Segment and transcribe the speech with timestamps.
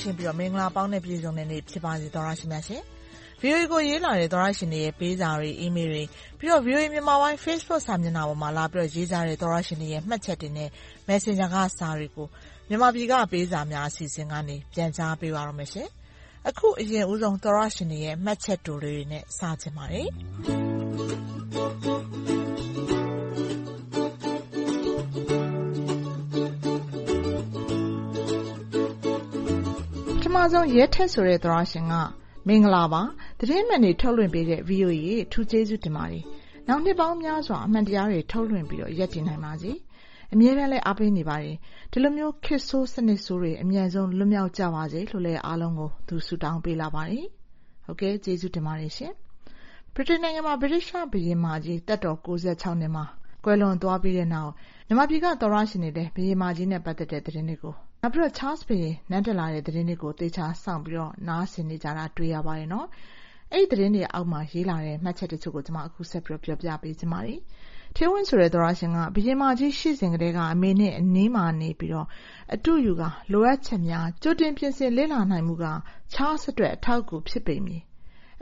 [0.00, 2.82] ရှင်းပြီးမင်္ဂလာပေါင်းနဲ့ ပြည့်စုံတဲ့နေ့ ဖြစ်ပါစေသောတရှင်များရှင်။
[3.42, 6.02] VOA ကို ရေးလာတဲ့ သောတရှင်တွေရဲ့ ပေးစာတွေ၊အီးမေးလ်တွေ၊
[6.38, 10.68] ပြီးတော့ VOA မြန်မာပိုင်း Facebook စာမျက်နှာပေါ်မှာ လာပြီးရေးကြတဲ့ သောတရှင်တွေရဲ့ မှတ်ချက်တွေနဲ့
[11.08, 12.26] Messenger က စာတွေကို
[12.68, 15.70] မြန်မာပြည်က ပေးစာများ အစီအစဉ်ကနေ ပြန်ကြားပေးပါတော့မယ်။
[16.48, 20.08] အခု အရင်ဦးဆုံး သောတရှင်တွေရဲ့ မှတ်ချက်တိုလေးတွေနဲ့ စချင်ပါတယ်
[30.38, 31.94] မဆုံးရဲထက်ဆိုတဲ့သောတရှင်က
[32.46, 33.02] မင်္ဂလာပါ။
[33.38, 36.24] သတင်းမှန်တွေထုတ်လွှင့်ပေးတဲ့ VOA ကိုအထူးကျေးဇူးတင်ပါတယ်။
[36.68, 39.72] နောင်နှစ်ပေါင်းများစွာအမှန်တရားတွေထုတ်လွှင့်ပြီးရပ်တည်နိုင်ပါစေ။
[40.32, 41.56] အမြဲတမ်းလည်းအားပေးနေပါတယ်။
[41.92, 47.24] ဒီလိုမျိုးခေတ်ဆိုးစနစ်ဆိုးတွေအမြန်ဆုံးလွတ်မြောက်ကြပါစေလို့လည်းအားလုံးကိုသူဆုတောင်းပေးလာပါတယ်။
[47.84, 49.12] ဟုတ်ကဲ့ကျေးဇူးတင်ပါတယ်ရှင်။
[49.94, 53.04] ဗြိတိန်နိုင်ငံမှာဗြိတိသျှဘုရင်မကြီးသက်တော်နှစ်မှာ
[53.44, 54.52] ကွယ်လွန်သွားပြီးတဲ့နောက်
[54.86, 62.68] မြန်မာပြည်ကသောတရှင်တွေလည်းဘုရင်မကြီးနဲ့ပတ်သက်တဲ့သတင်းတွေကို နောက်ပြီးတော့ Charles ဘုရင်နန်းတက်လာတဲ့သတင်းတွေကိုသေချာစောင့်ပြီးနားဆင်နေကြတာတွေ့ရပါတယ်။
[63.52, 67.38] အဲဒီသတင်းတွေအောက်မှာရေးလာတဲ့မှတ်ချက်တချို့ကိုကျမအခုဆက်ပြီးပြောပြပေးချင်ပါတယ်။
[67.96, 72.06] ဌေးဝင်းဆိုတဲ့သောတရှင်ကဘုရင်မကြီးရှိစဉ်ကတည်းကအမေနဲ့အနီးမှာနေပြီး
[72.54, 75.66] အတုယူကာလိုအပ်ချက်များကြိုတင်ပြင်ဆင်လေ့လာနိုင်မှုက
[76.14, 77.82] Charles အတွက်အထောက်အကူဖြစ်ပေမည်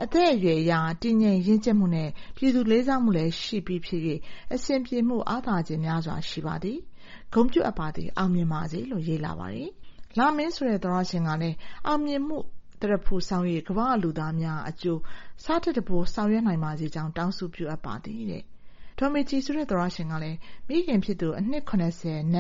[0.03, 4.03] အသက်အရွယ်အရတည်ငြိမ်ရင့်ကျက်မှုနှင့်ပြည်သူလေးစားမှုလည်းရှိပြီဖြစ်၍
[4.55, 6.79] အဆင်ပြေမှုအားသာချက်များစွာရှိပါသည်။
[7.35, 9.71] ဂုဏ်ပြုအပ်ပါသည်။အောင်မြင်ပါစေ။လို့ရေးလာပါတယ်။
[10.19, 12.39] လမင်းဆိုတဲ့သောတရှင်ကလည်းအောင်မြင်မှု
[12.81, 15.01] သရဖူဆောင်၍ကမ္ဘာ့လူသားများအကျိုး
[15.45, 18.45] ဆထက်တပိုးဆောင်ရွက်နိုင်ပါစေကြောင်းတောင်းဆုပြုအပ်ပါသည်တဲ့။
[18.99, 21.83] ဒေါ်မေကြည်ဆိုတဲ့သောတရှင်ကလည်းမိခင်ဖြစ်သူအနှစ်န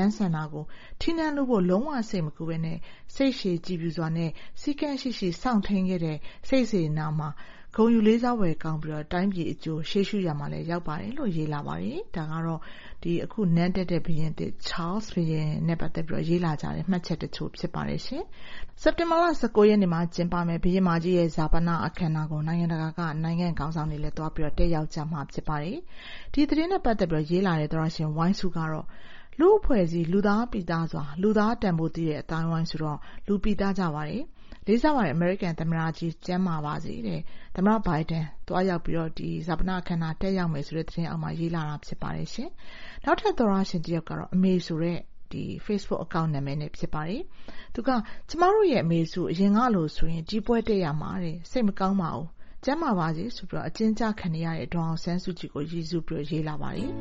[0.00, 0.64] န်းစံတာကို
[1.00, 2.56] ထီးနန်းလုပ်ဖို့လုံးဝစိတ်မကူဘဲ
[3.14, 7.28] စိတ်ရှည်ကြည်ဖြူစွာနဲ့စည်းကမ်းရှိရှိစောင့်ထိန်းခဲ့တဲ့စိတ်စေတနာမှာ
[7.76, 12.60] ဂုဏ်ယူလေးစားဖွယ်ကောင်းပြီးတိုင်းပြည်အကျိုးရှေ့ရှုရာမှာလည်းရောက်ပါတယ်လို့ရေးလာပါတယ်။ဒါကတော့
[13.24, 18.00] အခုနန်းတက်တဲ့ဘုရင်သစ် Charles ဘုရင်နဲ့ပတ်သက်ပြီးရေးလာကြတဲ့မှတ်ချက်တချို့ဖြစ်ပါတယ်။
[18.82, 19.24] စက်တင်ဘာလ
[19.68, 25.78] ရက်နေ့မှာကျင်းပမယ့်ဘုရင်မကြီးရဲ့ဈာပနအခမ်းအနားကိုနိုင်ငံတကာကနိုင်ငံ့ခေါင်းဆောင်တွေလည်းသွားရောက်တက်ရောက်ကြမှာဖြစ်ပါတယ်။
[26.32, 28.86] ဒီသတင်းနဲ့ပတ်သက်ပြီးရေးလာတဲ့သောတရှင်ဝိုင်းစုကတော့
[29.40, 34.22] လူ့အဖွဲ့အစည်းလူသားပီသစွာလူသားတန်ဖိုးသိတဲ့အသိုင်းအဝိုင်းဆိုတော့လူပီသကြပါတယ်။
[34.68, 37.20] လေးစားပါတယ်အမေရိကန်သမ္မတကြီးကျန်းမာပါစေတဲ့။
[37.56, 39.10] သမ္မတဘိုင်ဒန်သွားရောက်ပြီးတော့
[39.48, 42.28] ဈာပနအခမ်းအနားတက်ရောက်မယ်ဆိုတဲ့သတင်းအောက်မှာရေးလာတာဖြစ်ပါတယ်။
[43.04, 44.98] နောက်ထပ်သောတရှင်တယောက်ကတော့အမေဆိုတဲ့
[45.66, 47.22] Facebook Account နာမည်နဲ့ဖြစ်ပါတယ်။
[47.74, 47.90] သူက
[48.28, 52.26] ကျမတို့ရဲ့အမေစုအရင်ကလိုဆိုရင်ဒီပွဲတက်ရမှာတဲ့။စိတ်မကောင်းပါဘူး။
[52.64, 56.90] ကျန်းမာပါစေဆိုပြီးအကျဉ်းကျခံနေရတဲ့ဒေါ်အောင်ဆန်းစုကြည်ကိုရည်စူးပြီးရေးလာပါတယ်။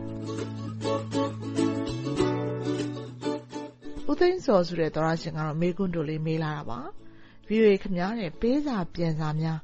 [4.10, 6.82] ဦးသိန်းဇော်ဆိုတဲ့သောတရှင်ကတော့မေးခွန်းတိုလေးမေးလာတာပါ။
[7.48, 9.60] VOA ခင်ဗျားပေးစာပြန်စာများ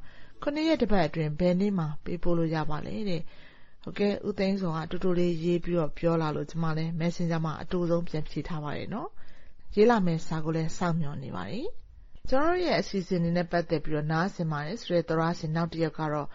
[0.68, 3.22] ရက်တပတ်အတွင်းဘယ်နေ့မှာပေးပို့လို့ရပါလဲတဲ့။
[3.84, 8.88] ဟုတ်ကဲ့ဦးသိန်းဇော်ကတိုတိုလေးရေးပြီးပြောလာလို့ကျမလည်း Messenger မှာအတိုဆုံးပြန်ဖြေထားပါတယ်။
[9.76, 11.68] ရေးလာမယ့်စာကိုလည်းစောင့်မျှော်နေပါတယ်။
[12.30, 16.28] ကျမတို့ရဲ့အစီအစဉ်တွေနဲ့ပတ်သက်ပြီးနားဆင်ပါတယ်ဆိုတဲ့သောတရှင်နောက်တယောက်ကတော့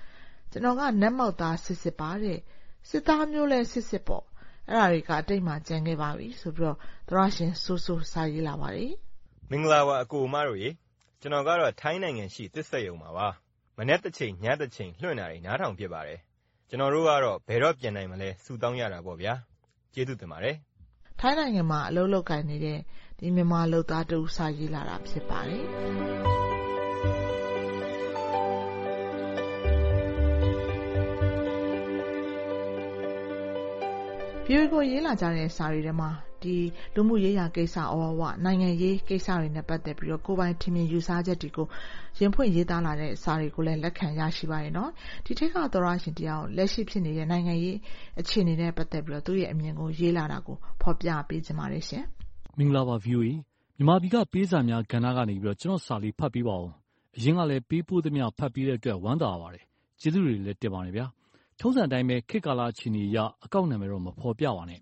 [0.51, 2.39] ကျနော်ကနတ်မောက်သားစစ်စစ်ပါတဲ့။
[2.89, 4.25] စစ်သားမျိုးလည်းစစ်စစ်ပေါ့။
[4.69, 6.75] အဲဒါတွေကအတိတ်မှာကျန်ခဲ့ပါပြီဆိုပြီး
[7.09, 8.93] သောတရှင်စိုးစိုးစာရေးလာပါတယ်။
[9.51, 10.61] မင်္ဂလာပါအကိုအမတို့။
[11.21, 13.29] ကျနော်ကတော့ ထိုင်းနိုင်ငံရှိ သစ်စက်ရုံမှာပါ။
[13.79, 16.21] မနက်တချိန် ညတချိန် လွှင့်တာတွေ နားထောင်ဖြစ်ပါတယ်။
[16.69, 19.35] ကျနော်တို့ကတော့ ဘယ်တော့ပြန်နိုင်မလဲ ဆုတောင်းရတာပေါ့ဗျာ။
[19.95, 20.57] ကျေးဇူးတင်ပါတယ်။
[21.21, 22.79] ထိုင်းနိုင်ငံမှာ အလုပ်လုပ်ကိုင်နေတဲ့
[23.37, 25.65] မြန်မာလုပ်သားတဦး စာရေးလာတာ ဖြစ်ပါတယ်။
[34.47, 36.11] VOA ကို ရေးလာကြတဲ့ စာတွေထဲမှာ
[36.95, 41.67] လူမှုရေးရာကိစ္စအဝဝ၊နိုင်ငံရေးကိစ္စတွေနဲ့ပတ်သက်ပြီးကိုယ်ပိုင်ထင်မြင်ယူဆချက်တွေကို
[42.19, 44.73] ရင်ဖွင့်ရေးသားလာတဲ့စာတွေကိုလည်းလက်ခံရရှိပါတယ်။
[45.25, 47.77] ဒီထဲကသောတရှင်တယောက်လက်ရှိဖြစ်နေတဲ့နိုင်ငံရေး
[48.21, 51.85] အခြေအနေနဲ့ပတ်သက်ပြီးသူ့ရဲ့အမြင်ကိုရေးလာတာကိုဖော်ပြပေးချင်ပါတယ်။
[52.59, 53.31] မင်္ဂလာပါ VOA
[53.77, 56.75] ။မြန်မာပြည်ကပေးစာများကဏ္ဍကနေကျနော့်စာလေးဖတ်ပေးပါအုံး။
[57.17, 59.65] အရင်ကလည်းပေးပို့သမျှဖတ်ပေးတဲ့အတွက်ဝမ်းသာပါတယ်။
[60.01, 61.09] ကျေးဇူးတွေလည်းတင်ပါတယ်။
[61.61, 64.81] ထုံးစံအတိုင်းပဲခေတ်ကာလအခြေအနေအရအကောင့်နာမည်တော့မဖော်ပြပါနဲ့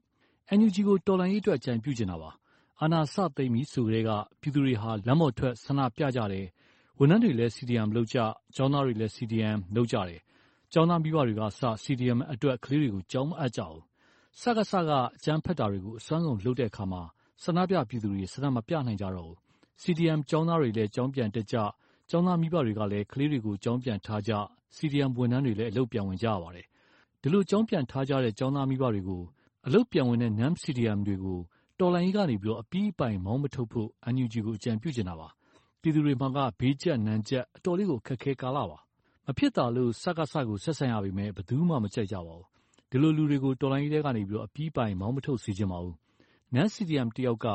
[0.53, 2.31] NUG ကို တော်လှန်ရေးအတွက် အကြံပြုချင်တာပါ။
[2.81, 4.11] အာဏာစသိမ်းပြီဆိုကတည်းက
[4.41, 6.47] ပြည်သူတွေဟာ လမ်းပေါ်ထွက် ဆန္ဒပြကြတယ်။
[6.99, 8.19] ဝန်ထမ်းတွေလည်း CDM လုပ်ကြ၊
[8.55, 10.21] ကျောင်းသားတွေလည်း CDM လုပ်ကြတယ်။
[10.73, 13.83] ကျောင်းသားမိဘတွေကအစ CDM အတွက် ကလေးတွေကို ကျောင်းမအပ်ကြဘူး။
[14.41, 17.03] စကစ က အကြမ်းဖက်တာတွေကို အစွမ်းကုန်လုပ်တဲ့အခါမှာ
[17.43, 19.39] ဆန္ဒပြပြည်သူတွေ ဆန္ဒမပြနိုင်ကြတော့ဘူး။
[19.83, 21.57] CDM ကျောင်းသားတွေလည်း ကျောင်းပြန်တက်ကြ၊
[22.11, 24.33] ကျောင်းသားမိဘတွေကလည်း ကလေးတွေကို ကျောင်းပြန်ထားကြ၊
[24.77, 26.67] CDM ဝန်ထမ်းတွေလည်း အလုပ်ပြန်ဝင်ကြရပါတယ်။
[27.23, 29.23] ဒီလို ကျောင်းပြန်ထားကြတဲ့ ကျောင်းသားမိဘတွေကို
[29.69, 31.39] အလုပ်ပြန်ဝင်တဲ့ Non-CDM တွေကို
[31.81, 35.29] တော်လှန်ရေးကနေအပြီးအပိုင်မောင်းမထုတ်ဖို့ NUG ကို အကြံပြုချင်တာပါ။
[35.81, 38.79] ပြည်သူတွေမှာက ဘေးကျပ်နံကျပ် အတော်လေးကို ခက်ခဲကာလပါ။
[39.27, 42.47] မဖြစ်သာလို့ စကစကို ဆက်ဆံရပေမယ့် ဘယ်သူမှ မကြိုက်ကြပါဘူး။
[42.91, 45.95] ဒီလိုလူတွေကို တော်လှန်ရေးထဲကနေ အပြီးအပိုင် မောင်းမထုတ်စေချင်ပါဘူး။
[46.55, 47.49] Non-CDM တယောက်က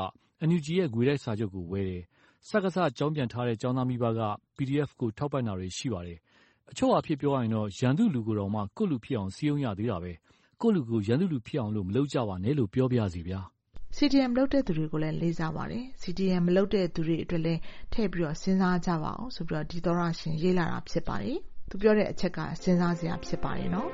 [0.50, 2.04] NUG ရဲ့ ငွေတိုက်စာချုပ်ကို ဝယ်တယ်
[2.48, 4.22] စကစ ကျောင်းပြန်ထားတဲ့ ကျောင်းသားမိဘက
[4.58, 6.20] PDF ကို ထောက်ပံ့တာတွေ ရှိပါတယ်။
[6.72, 10.14] အချုပ်အားဖြင့် ပြောရရင်တော့ ရန်သူလူကိုတောင်မှကိုယ့်လူဖြစ်အောင် စည်းရုံးရသေးတာပဲ။
[10.62, 13.40] ကိုယ့်လူကိုရန်သူလူဖြစ်အောင်မလုပ်ကြပါနဲ့လို့ပြောပါရစေဗျာ။
[13.98, 17.60] CDM လုပ်တဲ့သူတွေကိုလည်းလေးစားပါတယ်။ CDM မလုပ်တဲ့သူတွေအတွက်လည်း
[17.94, 21.38] ထည့်ပြီးစဉ်းစားကြပါဦးဆိုပြီးဒီသောတရှင်ရေးလာတာဖြစ်ပါတယ်။
[21.70, 23.90] သူပြောတဲ့အချက်ကစဉ်းစားစရာဖြစ်ပါတယ်နော်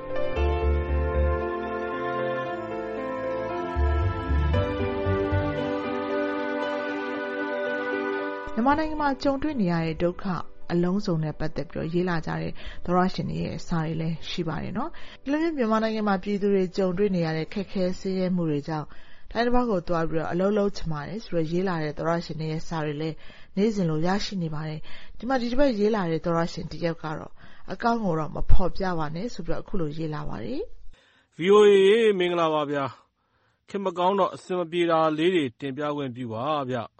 [8.54, 10.24] မြန်မာနိုင်ငံမှာကြုံတွေ့နေရတဲ့ဒုက္ခ
[10.72, 12.52] အလုံးစုံနဲ့ပတ်သက်ပြီးရေးလာကြတဲ့
[12.84, 18.86] သောတရှင်တွေရဲ့စာတွေလည်းရှိပါတယ်။ဒီလိုမျိုးမြန်မာနိုင်ငံမှာပြည်သူတွေကြုံတွေ့နေရတဲ့ခက်ခဲဆင်းရဲမှုတွေကြောင့်
[19.30, 23.16] ထိုင်းတပါးကိုသွားပြီးအလုပ်လုပ်ချင်ပါတယ်ဆိုပြီးရေးလာတဲ့သောတရှင်တွေရဲ့စာတွေလည်း
[23.56, 24.80] နေ့စဉ်လိုရရှိနေပါတယ်။
[25.18, 27.32] ဒီမှာဒီတပတ်ရေးလာတဲ့သောတရှင်တယောက်ကတော့
[27.72, 30.60] အကောင့်ကိုတော့မဖော်ပြပါနဲ့ဆိုပြီးအခုလိုရေးလာပါတယ်။
[31.38, 31.70] VOA
[32.18, 32.84] မင်္ဂလာပါဗျာ။
[33.68, 36.78] ခေတ်မကောင်းတော့အဆင်မပြေတာလေးတွေတင်ပြခွင့်ပြုပါဗျ။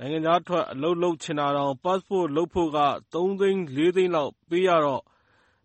[0.00, 2.78] နိုင်ငံခြားထွက် အလုပ်လုပ်ချင်တာတောင် Passport လုပ်ဖို့က
[3.14, 5.02] သုံးသိန်းလေးသိန်းလောက် ပေးရတော့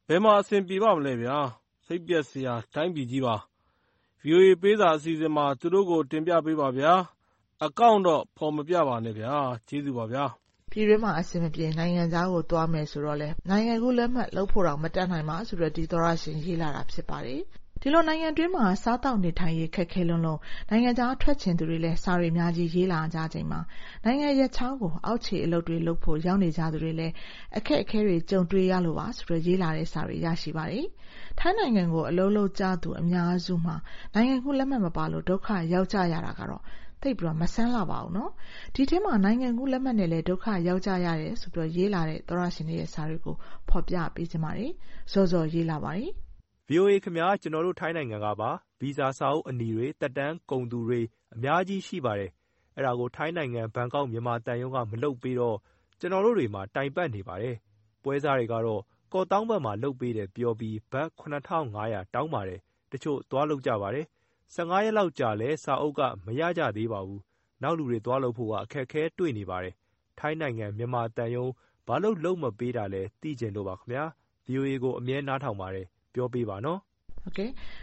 [0.07, 1.37] ဘယ်မှာ အဆင်ပြေပါ့မလဲဗျာ။
[1.85, 3.35] စိတ်ပျက်စရာ တိုင်းပြည်ကြီးပါ။
[4.23, 6.93] VOA ပေးစာအစီအစဉ်မှာ သူတို့ကို တင်ပြပေးပါဗျာ။
[7.65, 9.33] အကောင့်တော့ ဖော်မပြပါနဲ့ဗျာ။
[9.67, 10.23] ကျေးဇူးပါဗျာ။
[10.71, 17.41] ပြည်တွင်းမှာ အဆင်မပြေ နိုင်ငံခြားကို သွားမယ်ဆိုတော့လည်း နိုင်ငံကူးလက်မှတ်လုပ်ဖို့တောင် မတတ်နိုင်ပါဆိုပြီးဒီသောတရှင် ရေးလာတာ ဖြစ်ပါတယ်။
[17.85, 20.39] ဒီလိုနိုင်ငံတွင်းမှာ စားသောက်နေထိုင်ရေး ခက်ခဲလွန်းလို့
[20.69, 23.59] နိုင်ငံခြားထွက်ချင်သူတွေလည်း စာတွေအများကြီး ရေးလာကြချိန်မှာ
[24.05, 27.13] နိုင်ငံရပ်ခြားကို အောက်ခြေအလုပ်တွေလုပ်ဖို့ ရောက်နေကြသူတွေလည်း
[27.57, 30.85] အခက်အခဲတွေ ကြုံတွေ့ရလို့ပါဆိုပြီး ရေးလာတဲ့စာတွေ ရရှိပါတယ်။
[31.39, 33.75] ထိုင်းနိုင်ငံကို အလုပ်လုပ်ကြသူ အများစုမှာ
[34.13, 36.61] နိုင်ငံကူးလက်မှတ်မပါလို့ ဒုက္ခရောက်ကြရတာကတော့
[37.01, 38.29] သိပ်ပြီးမဆန်းလှပါဘူး။
[38.75, 43.35] ဒီထဲမှာ နိုင်ငံကူးလက်မှတ်နဲ့လည်း ဒုက္ခရောက်ကြရတယ်ဆိုပြီး ရေးလာတဲ့ သောတရှင်တွေရဲ့ စာတွေကို
[43.69, 44.71] ဖော်ပြပေးချင်ပါတယ်။
[45.11, 46.11] ဇော်ဇော်ရေး လာပါတယ်။
[46.69, 48.49] VOA ခင်ဗျား ကျနော်တို့ ထိုင်းနိုင်ငံကပါ။
[48.79, 51.01] ဗီဇာစာအုပ်အနီတွေ သက်တမ်းကုန်သူတွေ
[51.35, 52.31] အများကြီးရှိပါတယ်။
[52.77, 55.57] အဲဒါကို ထိုင်းနိုင်ငံ ဘန်ကောက် မြန်မာသံရုံးက မလုပ်ပေးတော့
[55.99, 57.55] ကျနော်တို့တွေမှာ တိုင်ပတ်နေပါတယ်။
[58.03, 58.81] ပွဲစားတွေကတော့
[59.13, 61.33] ကော့သောင်းဘက်မှာ လုပ်ပေးတယ်ပြောပြီး ဘတ် ၇,၅
[61.75, 62.59] ၀၀ တောင်းပါတယ်။
[62.91, 64.05] တချို့ သွားလုပ်ကြပါတယ်။
[64.55, 67.21] ၁၅ ရက်လောက်ကြာလည်း စာအုပ်က မရကြသေးပါဘူး။
[67.61, 69.73] နောက်လူတွေ သွားလုပ်ဖို့က အခက်အခဲတွေ့နေပါတယ်။
[70.19, 71.51] ထိုင်းနိုင်ငံ မြန်မာသံရုံး
[71.87, 74.03] ဘာလို့လုပ်မပေးတာလဲ သိချင်လို့ပါခင်ဗျာ။
[74.47, 76.79] VOA ကို အမြဲနားထောင်ပါတယ်။ ပြောပေးပါနော်။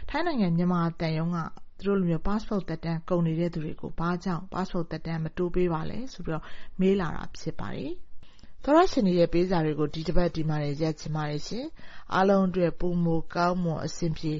[0.09, 1.37] ထိုင်းနိုင်ငံ မြန်မာသံရုံးက
[1.79, 6.41] သူတို့လိုမျိုး Passport သက်တမ်းကုန်နေတဲ့သူတွေကို ဘာကြောင့် Passport သက်တမ်း မတိုးပေးပါလဲဆိုပြီး
[6.79, 7.91] မေးလာတာဖြစ်ပါတယ်။
[8.63, 11.65] သောတရှင်တွေရဲ့ ပေးစာတွေကို ဒီတပတ်ဒီမှာတင် ရပ်ချင်ပါတယ်ရှင်။
[12.13, 14.33] အားလုံးအတွက် ပိုမိုကောင်းမွန် အဆင်ပြေ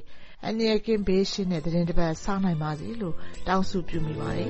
[0.43, 3.15] အန္တရာယ်ကင်း ဘေးရှင်းတဲ့ သီတင်းတပတ် စနိုင်ပါစေလို့
[3.47, 4.49] တောင်းဆုပြုမိပါတယ်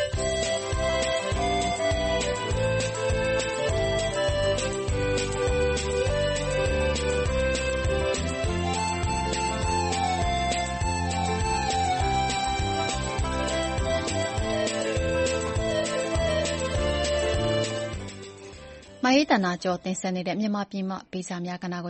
[19.11, 21.89] မအေးသန္တာကျော်တင်ဆက်နေတဲ့ မြန်မာပြည်မှဗီဇာများကဏ္ဍကိ